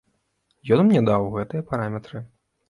[0.77, 2.25] Ён мне даў гэтыя параметры.